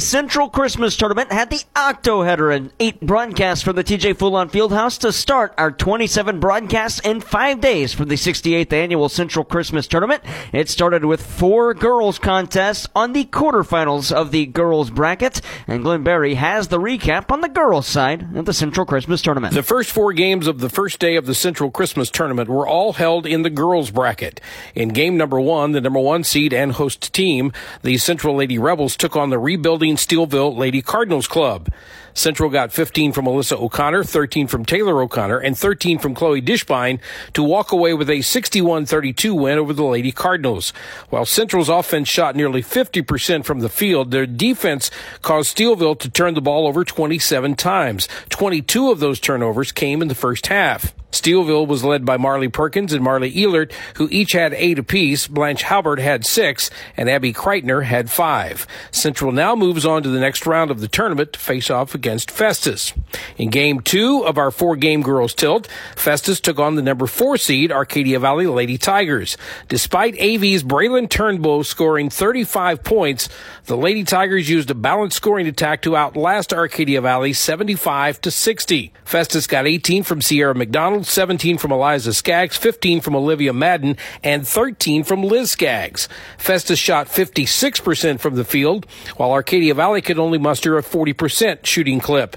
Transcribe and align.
Central 0.00 0.48
Christmas 0.48 0.96
Tournament 0.96 1.30
had 1.30 1.50
the 1.50 1.62
Octo 1.76 2.22
Header 2.22 2.50
and 2.50 2.72
eight 2.80 3.00
broadcasts 3.00 3.62
from 3.62 3.76
the 3.76 3.84
TJ 3.84 4.14
Fulon 4.14 4.50
Fieldhouse 4.50 4.98
to 5.00 5.12
start 5.12 5.52
our 5.58 5.70
27 5.70 6.40
broadcasts 6.40 7.00
in 7.00 7.20
five 7.20 7.60
days 7.60 7.92
for 7.92 8.04
the 8.04 8.14
68th 8.14 8.72
annual 8.72 9.08
Central 9.08 9.44
Christmas 9.44 9.86
Tournament. 9.86 10.22
It 10.52 10.68
started 10.68 11.04
with 11.04 11.24
four 11.24 11.74
girls 11.74 12.18
contests 12.18 12.88
on 12.94 13.12
the 13.12 13.24
quarterfinals 13.26 14.10
of 14.10 14.30
the 14.30 14.46
girls 14.46 14.90
bracket, 14.90 15.40
and 15.66 15.82
Glenn 15.82 16.02
Berry 16.02 16.34
has 16.34 16.68
the 16.68 16.78
recap 16.78 17.30
on 17.30 17.40
the 17.40 17.48
girls 17.48 17.86
side 17.86 18.34
of 18.36 18.46
the 18.46 18.54
Central 18.54 18.86
Christmas 18.86 19.22
Tournament. 19.22 19.54
The 19.54 19.62
first 19.62 19.90
four 19.90 20.12
games 20.12 20.46
of 20.46 20.60
the 20.60 20.70
first 20.70 20.98
day 20.98 21.16
of 21.16 21.26
the 21.26 21.34
Central 21.34 21.70
Christmas 21.70 22.10
Tournament 22.10 22.48
were 22.48 22.66
all 22.66 22.94
held 22.94 23.26
in 23.26 23.42
the 23.42 23.50
girls 23.50 23.90
bracket. 23.90 24.40
In 24.74 24.88
game 24.90 25.16
number 25.16 25.40
one, 25.40 25.72
the 25.72 25.80
number 25.80 26.00
one 26.00 26.24
seed 26.24 26.54
and 26.54 26.72
host 26.72 27.12
team, 27.12 27.52
the 27.82 27.98
Central 27.98 28.34
Lady 28.34 28.58
Rebels 28.58 28.96
took 28.96 29.16
on 29.16 29.30
the 29.30 29.38
rebuilding 29.38 29.89
Steelville 29.96 30.56
Lady 30.56 30.82
Cardinals 30.82 31.26
Club. 31.28 31.68
Central 32.14 32.50
got 32.50 32.72
15 32.72 33.12
from 33.12 33.26
Alyssa 33.26 33.60
O'Connor, 33.60 34.04
13 34.04 34.46
from 34.46 34.64
Taylor 34.64 35.02
O'Connor, 35.02 35.38
and 35.38 35.56
13 35.56 35.98
from 35.98 36.14
Chloe 36.14 36.42
Dishbine 36.42 37.00
to 37.34 37.42
walk 37.42 37.72
away 37.72 37.94
with 37.94 38.10
a 38.10 38.18
61-32 38.18 39.38
win 39.38 39.58
over 39.58 39.72
the 39.72 39.84
Lady 39.84 40.12
Cardinals. 40.12 40.70
While 41.08 41.26
Central's 41.26 41.68
offense 41.68 42.08
shot 42.08 42.36
nearly 42.36 42.62
50% 42.62 43.44
from 43.44 43.60
the 43.60 43.68
field, 43.68 44.10
their 44.10 44.26
defense 44.26 44.90
caused 45.22 45.56
Steelville 45.56 45.98
to 46.00 46.10
turn 46.10 46.34
the 46.34 46.40
ball 46.40 46.66
over 46.66 46.84
27 46.84 47.54
times. 47.54 48.08
22 48.28 48.90
of 48.90 49.00
those 49.00 49.20
turnovers 49.20 49.72
came 49.72 50.02
in 50.02 50.08
the 50.08 50.14
first 50.14 50.48
half. 50.48 50.94
Steelville 51.12 51.66
was 51.66 51.84
led 51.84 52.04
by 52.04 52.16
Marley 52.16 52.48
Perkins 52.48 52.92
and 52.92 53.02
Marley 53.02 53.32
Ehlert, 53.32 53.72
who 53.96 54.08
each 54.10 54.32
had 54.32 54.54
eight 54.54 54.78
apiece. 54.78 55.26
Blanche 55.26 55.62
Halbert 55.62 55.98
had 55.98 56.24
six, 56.24 56.70
and 56.96 57.10
Abby 57.10 57.32
Kreitner 57.32 57.84
had 57.84 58.10
five. 58.10 58.66
Central 58.90 59.32
now 59.32 59.56
moves 59.56 59.84
on 59.84 60.02
to 60.02 60.08
the 60.08 60.20
next 60.20 60.46
round 60.46 60.70
of 60.70 60.80
the 60.80 60.88
tournament 60.88 61.32
to 61.32 61.38
face 61.38 61.70
off 61.70 61.94
against 62.00 62.30
Festus. 62.30 62.94
In 63.36 63.50
game 63.50 63.80
two 63.80 64.24
of 64.24 64.38
our 64.38 64.50
four 64.50 64.74
game 64.74 65.02
girls 65.02 65.34
tilt, 65.34 65.68
Festus 65.94 66.40
took 66.40 66.58
on 66.58 66.76
the 66.76 66.82
number 66.82 67.06
four 67.06 67.36
seed 67.36 67.70
Arcadia 67.70 68.18
Valley 68.18 68.46
Lady 68.46 68.78
Tigers. 68.78 69.36
Despite 69.68 70.14
AV's 70.18 70.62
Braylon 70.62 71.10
Turnbull 71.10 71.62
scoring 71.62 72.08
35 72.08 72.82
points, 72.82 73.28
the 73.66 73.76
Lady 73.76 74.02
Tigers 74.02 74.48
used 74.48 74.70
a 74.70 74.74
balanced 74.74 75.16
scoring 75.16 75.46
attack 75.46 75.82
to 75.82 75.94
outlast 75.94 76.54
Arcadia 76.54 77.02
Valley 77.02 77.34
75 77.34 78.18
to 78.22 78.30
60. 78.30 78.94
Festus 79.04 79.46
got 79.46 79.66
18 79.66 80.02
from 80.02 80.22
Sierra 80.22 80.54
McDonald 80.54 81.04
17 81.04 81.58
from 81.58 81.70
Eliza 81.70 82.14
Skaggs, 82.14 82.56
15 82.56 83.02
from 83.02 83.14
Olivia 83.14 83.52
Madden, 83.52 83.98
and 84.24 84.48
13 84.48 85.04
from 85.04 85.22
Liz 85.22 85.50
Skaggs. 85.50 86.08
Festus 86.38 86.78
shot 86.78 87.08
56% 87.08 88.20
from 88.20 88.36
the 88.36 88.44
field, 88.44 88.86
while 89.18 89.32
Arcadia 89.32 89.74
Valley 89.74 90.00
could 90.00 90.18
only 90.18 90.38
muster 90.38 90.78
a 90.78 90.82
40% 90.82 91.66
shooting 91.66 91.89
clip. 91.98 92.36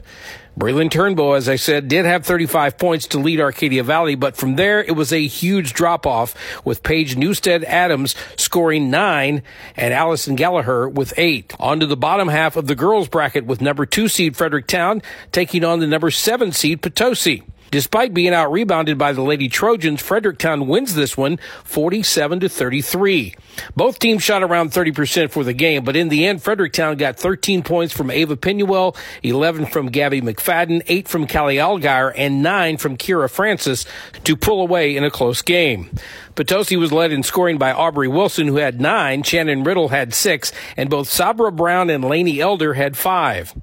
Braylon 0.58 0.90
Turnbow, 0.90 1.36
as 1.36 1.50
I 1.50 1.56
said, 1.56 1.88
did 1.88 2.06
have 2.06 2.26
35 2.26 2.78
points 2.78 3.08
to 3.08 3.20
lead 3.20 3.40
Arcadia 3.40 3.84
Valley, 3.84 4.14
but 4.14 4.38
from 4.38 4.56
there 4.56 4.84
it 4.84 4.96
was 4.96 5.12
a 5.12 5.26
huge 5.26 5.74
drop 5.74 6.06
off 6.06 6.36
with 6.64 6.84
Paige 6.84 7.16
Newstead 7.16 7.64
Adams 7.64 8.16
scoring 8.36 8.92
nine 8.92 9.42
and 9.76 9.94
Allison 9.94 10.36
Gallagher 10.36 10.88
with 10.88 11.14
eight. 11.18 11.54
On 11.60 11.80
to 11.80 11.88
the 11.88 11.98
bottom 11.98 12.28
half 12.28 12.56
of 12.56 12.68
the 12.68 12.76
girls 12.76 13.08
bracket 13.08 13.46
with 13.46 13.62
number 13.62 13.88
two 13.88 14.08
seed 14.08 14.38
Fredericktown 14.38 15.02
taking 15.32 15.64
on 15.64 15.80
the 15.80 15.88
number 15.88 16.12
seven 16.12 16.52
seed 16.52 16.84
Potosi. 16.84 17.42
Despite 17.74 18.14
being 18.14 18.36
out 18.36 18.52
rebounded 18.52 19.00
by 19.00 19.14
the 19.14 19.24
Lady 19.24 19.50
Trojans, 19.50 20.00
Fredericktown 20.00 20.68
wins 20.68 20.94
this 20.94 21.18
one 21.18 21.40
47 21.64 22.42
to 22.42 22.48
33. 22.48 23.34
Both 23.76 23.98
teams 23.98 24.22
shot 24.22 24.44
around 24.44 24.70
30% 24.70 25.32
for 25.32 25.44
the 25.44 25.54
game, 25.54 25.84
but 25.84 25.96
in 25.96 26.10
the 26.10 26.28
end, 26.28 26.44
Fredericktown 26.44 26.98
got 26.98 27.18
13 27.18 27.64
points 27.64 27.92
from 27.92 28.12
Ava 28.12 28.38
Pinuel, 28.38 28.96
11 29.24 29.66
from 29.66 29.88
Gabby 29.88 30.22
McFadden, 30.22 30.84
8 30.86 31.08
from 31.08 31.26
Callie 31.26 31.56
Algeier, 31.56 32.14
and 32.16 32.44
9 32.44 32.78
from 32.78 32.96
Kira 32.96 33.28
Francis 33.28 33.88
to 34.24 34.38
pull 34.38 34.62
away 34.62 34.96
in 34.96 35.04
a 35.04 35.10
close 35.10 35.42
game. 35.42 35.90
Potosi 36.36 36.78
was 36.78 36.92
led 36.92 37.12
in 37.12 37.24
scoring 37.24 37.58
by 37.58 37.72
Aubrey 37.72 38.08
Wilson, 38.08 38.50
who 38.50 38.58
had 38.58 38.80
9, 38.80 39.24
Shannon 39.24 39.64
Riddle 39.64 39.88
had 39.88 40.14
6, 40.14 40.52
and 40.78 40.92
both 40.92 41.10
Sabra 41.10 41.52
Brown 41.52 41.90
and 41.90 42.06
Laney 42.06 42.40
Elder 42.40 42.76
had 42.76 42.96
5. 42.96 43.56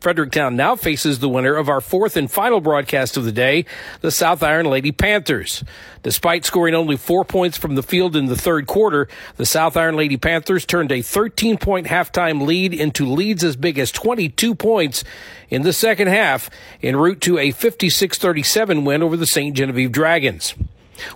Fredericktown 0.00 0.56
now 0.56 0.76
faces 0.76 1.18
the 1.18 1.28
winner 1.28 1.54
of 1.54 1.68
our 1.68 1.80
fourth 1.80 2.16
and 2.16 2.30
final 2.30 2.60
broadcast 2.60 3.16
of 3.16 3.24
the 3.24 3.32
day, 3.32 3.64
the 4.00 4.10
South 4.10 4.42
Iron 4.42 4.66
Lady 4.66 4.92
Panthers. 4.92 5.64
Despite 6.02 6.44
scoring 6.44 6.74
only 6.74 6.96
four 6.96 7.24
points 7.24 7.58
from 7.58 7.74
the 7.74 7.82
field 7.82 8.16
in 8.16 8.26
the 8.26 8.36
third 8.36 8.66
quarter, 8.66 9.08
the 9.36 9.46
South 9.46 9.76
Iron 9.76 9.96
Lady 9.96 10.16
Panthers 10.16 10.64
turned 10.64 10.92
a 10.92 11.02
13 11.02 11.58
point 11.58 11.86
halftime 11.86 12.46
lead 12.46 12.72
into 12.72 13.06
leads 13.06 13.44
as 13.44 13.56
big 13.56 13.78
as 13.78 13.92
22 13.92 14.54
points 14.54 15.04
in 15.50 15.62
the 15.62 15.72
second 15.72 16.08
half 16.08 16.50
en 16.82 16.96
route 16.96 17.20
to 17.22 17.38
a 17.38 17.50
56 17.50 18.18
37 18.18 18.84
win 18.84 19.02
over 19.02 19.16
the 19.16 19.26
St. 19.26 19.56
Genevieve 19.56 19.92
Dragons. 19.92 20.54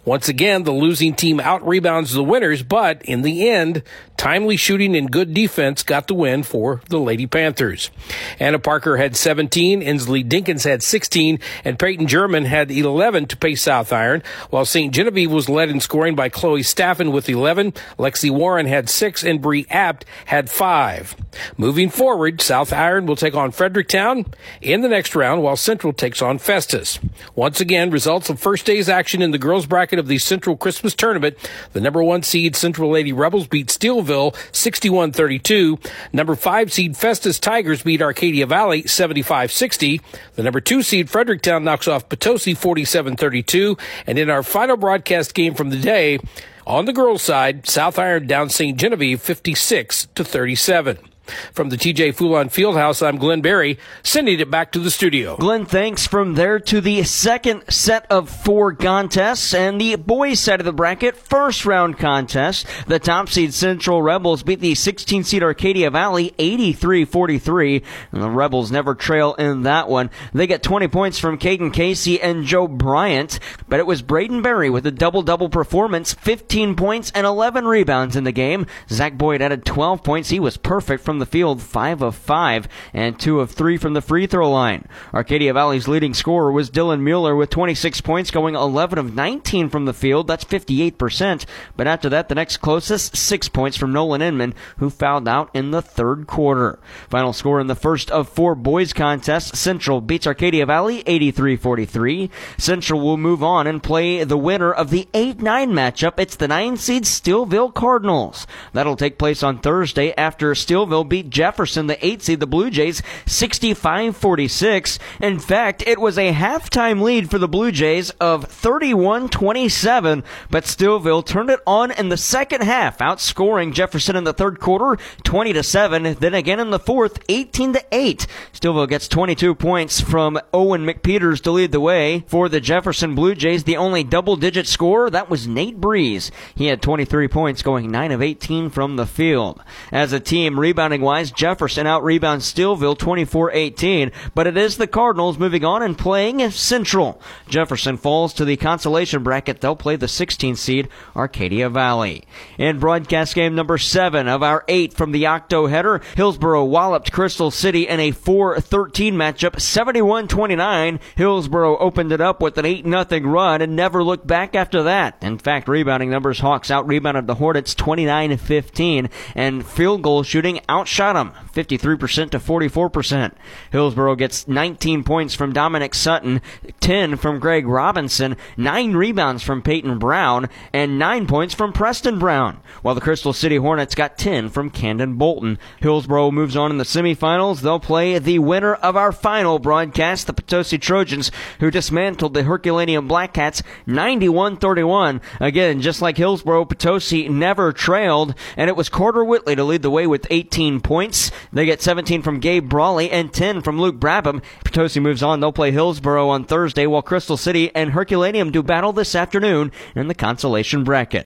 Once 0.04 0.28
again, 0.28 0.65
the 0.65 0.72
losing 0.72 1.15
team 1.15 1.41
out 1.41 1.66
rebounds 1.66 2.12
the 2.12 2.22
winners, 2.22 2.62
but 2.62 3.03
in 3.03 3.22
the 3.22 3.48
end, 3.48 3.82
timely 4.16 4.56
shooting 4.56 4.94
and 4.94 5.10
good 5.10 5.34
defense 5.34 5.82
got 5.82 6.06
the 6.06 6.15
win 6.15 6.43
for 6.43 6.81
the 6.88 6.98
Lady 6.98 7.26
Panthers. 7.26 7.91
Anna 8.38 8.59
Parker 8.59 8.97
had 8.97 9.16
17, 9.16 9.81
Inslee 9.81 10.28
Dinkins 10.28 10.65
had 10.65 10.82
16, 10.82 11.38
and 11.65 11.78
Peyton 11.78 12.06
German 12.06 12.44
had 12.44 12.70
11 12.70 13.26
to 13.26 13.37
pay 13.37 13.54
South 13.54 13.93
Iron, 13.93 14.22
while 14.50 14.65
St. 14.65 14.94
Genevieve 14.94 15.31
was 15.31 15.48
led 15.48 15.70
in 15.70 15.81
scoring 15.81 16.14
by 16.14 16.28
Chloe 16.28 16.62
Staffen 16.62 17.12
with 17.12 17.28
11, 17.28 17.72
Lexi 17.99 18.31
Warren 18.31 18.66
had 18.66 18.88
6, 18.88 19.25
and 19.25 19.43
Bree 19.43 19.66
Apt 19.70 20.04
had 20.26 20.49
5. 20.49 21.16
Moving 21.56 21.88
forward, 21.88 22.41
South 22.41 22.72
Iron 22.72 23.06
will 23.06 23.16
take 23.16 23.34
on 23.34 23.50
Fredericktown 23.50 24.26
in 24.60 24.82
the 24.82 24.88
next 24.88 25.14
round, 25.14 25.43
while 25.43 25.56
Central 25.56 25.93
takes 25.93 26.22
on 26.22 26.38
Festus. 26.38 26.99
Once 27.34 27.60
again, 27.60 27.91
results 27.91 28.28
of 28.28 28.38
first 28.38 28.66
day's 28.66 28.88
action 28.88 29.22
in 29.22 29.31
the 29.31 29.38
girls' 29.38 29.66
bracket 29.72 29.99
of 29.99 30.06
the 30.06 30.19
Central 30.19 30.55
Christmas 30.55 30.93
Tournament. 30.93 31.34
The 31.72 31.81
number 31.81 32.03
one 32.03 32.22
seed 32.22 32.55
Central 32.56 32.91
Lady 32.91 33.10
Rebels 33.10 33.47
beat 33.47 33.69
Steelville 33.69 34.34
61-32. 34.53 35.83
Number 36.12 36.37
five 36.37 36.71
seed 36.71 36.94
Festus 36.94 37.38
Tigers 37.38 37.82
beat 37.82 38.03
Arcadia 38.03 38.44
Valley 38.44 38.82
75-60. 38.82 40.03
The 40.34 40.43
number 40.43 40.61
two 40.61 40.82
seed 40.82 41.09
Fredericktown 41.09 41.65
knocks 41.65 41.88
off 41.88 42.11
Potosi 42.11 42.55
47-32. 42.55 43.81
And 44.06 44.19
in 44.19 44.28
our 44.28 44.43
final 44.43 44.77
broadcast 44.77 45.32
game 45.32 45.55
from 45.55 45.71
the 45.71 45.78
day, 45.78 46.19
on 46.66 46.84
the 46.84 46.93
girls' 46.93 47.22
side, 47.22 47.66
South 47.66 47.99
Iron 47.99 48.27
down 48.27 48.50
St. 48.50 48.77
Genevieve 48.77 49.22
56 49.22 50.09
to 50.15 50.22
37. 50.22 51.12
From 51.53 51.69
the 51.69 51.77
TJ 51.77 52.15
Fulon 52.15 52.47
Fieldhouse, 52.47 53.06
I'm 53.06 53.16
Glenn 53.16 53.41
Berry, 53.41 53.78
sending 54.03 54.41
it 54.41 54.50
back 54.50 54.72
to 54.72 54.78
the 54.78 54.91
studio. 54.91 55.37
Glenn, 55.37 55.66
thanks. 55.66 56.06
From 56.06 56.34
there 56.34 56.59
to 56.59 56.81
the 56.81 57.03
second 57.05 57.65
set 57.71 58.10
of 58.10 58.28
four 58.28 58.75
contests 58.75 59.55
and 59.55 59.81
the 59.81 59.97
boys 59.97 60.41
side 60.41 60.61
of 60.61 60.66
the 60.66 60.72
bracket, 60.72 61.16
first 61.16 61.65
round 61.65 61.99
contest. 61.99 62.66
The 62.87 62.99
top 62.99 63.28
seed 63.28 63.55
Central 63.55 64.03
Rebels 64.03 64.43
beat 64.43 64.61
the 64.61 64.75
16 64.75 65.25
seed 65.25 65.43
Arcadia 65.43 65.91
Valley 65.91 66.34
83-43. 66.38 67.84
And 68.11 68.22
the 68.22 68.31
Rebels 68.31 68.71
never 68.71 68.94
trail 68.94 69.34
in 69.34 69.62
that 69.62 69.88
one. 69.88 70.11
They 70.32 70.47
get 70.47 70.62
20 70.62 70.88
points 70.88 71.19
from 71.19 71.38
Caden 71.38 71.72
Casey 71.72 72.21
and 72.21 72.44
Joe 72.44 72.66
Bryant, 72.66 73.38
but 73.69 73.81
it 73.81 73.87
was 73.87 74.03
Braden 74.03 74.43
Berry 74.43 74.71
with 74.71 74.87
a 74.87 74.91
double-double 74.91 75.50
performance, 75.50 76.15
15 76.15 76.75
points 76.75 77.12
and 77.15 77.27
11 77.27 77.66
rebounds 77.66 78.16
in 78.16 78.25
the 78.25 78.32
game. 78.32 78.66
Zach 78.88 79.16
Boyd 79.16 79.43
added 79.43 79.65
12 79.65 80.03
points. 80.03 80.31
He 80.31 80.41
was 80.41 80.56
perfect 80.56 81.05
from 81.05 81.12
the 81.19 81.27
field, 81.27 81.62
5 81.62 82.03
of 82.03 82.15
5, 82.15 82.69
and 82.93 83.19
2 83.19 83.41
of 83.41 83.50
3 83.50 83.77
from 83.77 83.95
the 83.95 84.00
free 84.00 84.27
throw 84.27 84.50
line. 84.50 84.87
Arcadia 85.12 85.53
Valley's 85.53 85.89
leading 85.89 86.15
scorer 86.15 86.53
was 86.53 86.71
Dylan 86.71 87.00
Mueller 87.00 87.34
with 87.37 87.50
26 87.50 88.00
points, 88.00 88.31
going 88.31 88.55
11 88.55 88.99
of 88.99 89.15
19 89.15 89.69
from 89.69 89.84
the 89.84 89.93
field. 89.93 90.27
That's 90.27 90.45
58%. 90.45 91.45
But 91.77 91.87
after 91.87 92.09
that, 92.09 92.28
the 92.28 92.34
next 92.34 92.59
closest, 92.59 93.17
6 93.17 93.49
points 93.49 93.77
from 93.77 93.93
Nolan 93.93 94.23
Inman, 94.23 94.55
who 94.78 94.91
fouled 94.91 95.28
out 95.28 95.50
in 95.55 95.71
the 95.71 95.83
third 95.83 96.27
quarter. 96.27 96.78
Final 97.09 97.33
score 97.33 97.61
in 97.61 97.67
the 97.67 97.75
first 97.75 98.11
of 98.11 98.29
four 98.29 98.55
boys 98.55 98.93
contests 98.93 99.58
Central 99.58 100.00
beats 100.00 100.26
Arcadia 100.26 100.67
Valley 100.67 101.03
83 101.06 101.56
43. 101.56 102.31
Central 102.58 103.00
will 103.00 103.17
move 103.17 103.43
on 103.43 103.67
and 103.67 103.82
play 103.82 104.25
the 104.25 104.37
winner 104.37 104.73
of 104.73 104.91
the 104.91 105.08
8 105.15 105.41
9 105.41 105.70
matchup. 105.73 106.15
It's 106.19 106.37
the 106.37 106.49
9 106.49 106.76
seed 106.76 107.05
Steelville 107.05 107.75
Cardinals. 107.75 108.47
That'll 108.73 108.97
take 108.97 109.19
place 109.19 109.43
on 109.43 109.58
Thursday 109.58 110.12
after 110.17 110.53
Steelville 110.53 111.01
beat 111.04 111.31
Jefferson, 111.31 111.87
the 111.87 112.04
8 112.04 112.22
seed, 112.22 112.40
the 112.40 112.46
Blue 112.46 112.70
Jays, 112.70 113.02
65 113.26 114.16
46. 114.16 114.99
In 115.20 115.38
fact, 115.38 115.82
it 115.87 116.00
was 116.00 116.19
a 116.19 116.32
halftime 116.32 117.02
lead 117.02 117.31
for 117.31 117.38
the 117.38 117.49
Blue 117.49 117.72
Jays 117.72 118.10
of 118.20 118.44
31 118.44 119.28
27, 119.28 120.25
but 120.50 120.64
Steelville 120.64 121.25
turned 121.25 121.50
it 121.50 121.60
on 121.66 121.90
in 121.90 122.08
the 122.08 122.16
second 122.16 122.62
half, 122.62 122.99
outscoring 122.99 123.72
Jefferson 123.72 124.16
in 124.16 124.25
the 124.25 124.32
third 124.32 124.60
quarter 124.60 125.02
20 125.25 125.52
to 125.52 125.62
7. 125.62 126.14
Then 126.14 126.34
again 126.34 126.60
in 126.60 126.70
the 126.70 126.78
fourth, 126.78 127.19
18 127.28 127.75
to 127.75 127.84
8. 127.90 128.26
Steelville 128.52 128.88
gets 128.88 129.08
22 129.08 129.55
points 129.55 130.00
from 130.00 130.38
Owen 130.52 130.84
McPeters 130.84 131.40
to 131.43 131.50
lead 131.50 131.72
the 131.72 131.81
way 131.81 132.25
for 132.26 132.48
the 132.48 132.60
Jefferson 132.60 133.14
Blue 133.14 133.34
Jays. 133.34 133.64
The 133.64 133.76
only 133.76 134.05
double 134.05 134.37
digit 134.37 134.66
scorer, 134.66 135.10
that 135.10 135.31
was 135.31 135.48
Nate 135.48 135.81
Breeze. 135.81 136.31
He 136.55 136.66
had 136.66 136.82
23 136.82 137.28
points, 137.28 137.62
going 137.62 137.90
9 137.90 138.12
of 138.12 138.22
18 138.22 138.70
from 138.70 138.96
the 138.96 139.06
field. 139.06 139.62
As 139.90 140.12
a 140.12 140.20
team, 140.20 140.58
rebounded 140.58 140.92
rebounding 140.93 141.06
wise, 141.06 141.31
Jefferson 141.31 141.87
out 141.87 142.05
rebounds 142.05 142.53
Steelville 142.53 142.99
24-18, 142.99 144.12
but 144.35 144.47
it 144.47 144.59
is 144.59 144.77
the 144.77 144.87
Cardinals 144.87 145.39
moving 145.39 145.65
on 145.65 145.83
and 145.83 145.97
playing 145.97 146.50
Central. 146.50 147.19
Jefferson 147.49 147.97
falls 147.97 148.35
to 148.35 148.44
the 148.44 148.59
consolation 148.59 149.23
bracket. 149.23 149.62
They'll 149.62 149.75
play 149.75 149.97
the 149.97 150.06
16 150.06 150.55
seed 150.56 150.89
Arcadia 151.17 151.71
Valley. 151.71 152.25
In 152.59 152.79
broadcast 152.79 153.35
game 153.35 153.55
number 153.55 153.79
seven 153.79 154.29
of 154.29 154.43
our 154.43 154.65
eight 154.69 154.93
from 154.93 155.12
the 155.12 155.27
Octo 155.27 155.67
header, 155.67 156.03
Hillsboro 156.15 156.65
walloped 156.65 157.11
Crystal 157.11 157.50
City 157.50 157.89
in 157.89 157.99
a 157.99 158.12
4-13 158.12 159.15
matchup, 159.15 159.53
71-29. 159.53 161.00
Hillsboro 161.17 161.79
opened 161.79 162.12
it 162.12 162.21
up 162.21 162.43
with 162.43 162.59
an 162.59 162.67
8-0 162.67 163.33
run 163.33 163.62
and 163.62 163.75
never 163.75 164.05
looked 164.05 164.27
back 164.27 164.55
after 164.55 164.83
that. 164.83 165.17
In 165.23 165.39
fact, 165.39 165.69
rebounding 165.69 166.11
numbers, 166.11 166.41
Hawks 166.41 166.71
out 166.71 166.87
rebounded 166.87 167.27
the 167.27 167.37
Hornets 167.37 167.75
29-15 167.75 169.11
and 169.35 169.65
field 169.65 170.03
goal 170.03 170.23
shooting 170.23 170.61
outshot 170.82 171.14
them 171.14 171.32
53% 171.52 172.31
to 172.31 172.38
44%. 172.38 173.32
Hillsboro 173.70 174.17
gets 174.17 174.49
19 174.49 175.05
points 175.05 175.34
from 175.34 175.52
Dominic 175.52 175.94
Sutton, 175.94 176.40
10 176.81 177.17
from 177.17 177.38
Greg 177.38 177.67
Robinson, 177.69 178.37
9 178.56 178.94
rebounds 178.94 179.44
from 179.44 179.62
Peyton 179.62 179.99
Brown, 180.00 180.49
and 180.73 180.99
9 180.99 181.26
points 181.29 181.55
from 181.55 181.73
Preston 181.73 182.19
Brown, 182.19 182.61
while 182.82 182.96
the 182.96 183.00
Crystal 183.00 183.32
City 183.32 183.56
Hornets 183.56 183.94
got 183.94 184.19
10 184.19 184.49
from 184.49 184.70
Camden 184.70 185.14
Bolton. 185.14 185.58
Hillsboro 185.79 186.32
moves 186.32 186.56
on 186.56 186.73
in 186.73 186.79
the 186.79 186.84
semifinals. 186.84 187.61
They'll 187.61 187.79
play 187.79 188.19
the 188.19 188.40
winner 188.40 188.75
of 188.75 188.96
our 188.96 189.12
final 189.12 189.61
broadcast, 189.61 190.26
the 190.26 190.32
Potosi 190.32 190.79
Trojans, 190.79 191.31
who 191.61 191.70
dismantled 191.70 192.34
the 192.34 192.43
Herculaneum 192.43 193.06
Black 193.06 193.34
Cats 193.34 193.62
91-31. 193.87 195.20
Again, 195.38 195.81
just 195.81 196.02
like 196.02 196.17
Hillsboro, 196.17 196.64
Potosi 196.64 197.29
never 197.29 197.73
trailed, 197.73 198.34
and 198.56 198.69
it 198.69 198.76
was 198.76 198.88
Carter 198.88 199.25
Whitley 199.25 199.55
to 199.55 199.62
lead 199.62 199.82
the 199.82 199.90
way 199.90 200.06
with 200.06 200.26
18 200.72 200.80
points. 200.80 201.30
They 201.52 201.66
get 201.66 201.82
17 201.82 202.22
from 202.22 202.40
Gabe 202.40 202.69
Brawley 202.69 203.10
and 203.10 203.32
10 203.32 203.60
from 203.62 203.80
Luke 203.80 203.96
Brabham. 203.96 204.42
Potosi 204.64 205.00
moves 205.00 205.22
on. 205.22 205.40
They'll 205.40 205.52
play 205.52 205.70
Hillsboro 205.70 206.28
on 206.28 206.44
Thursday, 206.44 206.86
while 206.86 207.02
Crystal 207.02 207.36
City 207.36 207.74
and 207.74 207.90
Herculaneum 207.90 208.50
do 208.50 208.62
battle 208.62 208.92
this 208.92 209.14
afternoon 209.14 209.70
in 209.94 210.08
the 210.08 210.14
consolation 210.14 210.84
bracket. 210.84 211.20